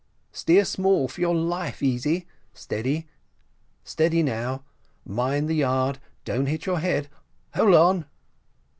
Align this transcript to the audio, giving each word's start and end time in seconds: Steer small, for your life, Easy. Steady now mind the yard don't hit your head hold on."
Steer 0.31 0.65
small, 0.65 1.07
for 1.07 1.21
your 1.21 1.35
life, 1.35 1.83
Easy. 1.83 2.25
Steady 2.55 3.05
now 4.23 4.63
mind 5.05 5.47
the 5.47 5.53
yard 5.53 5.99
don't 6.25 6.47
hit 6.47 6.65
your 6.65 6.79
head 6.79 7.07
hold 7.53 7.75
on." 7.75 8.05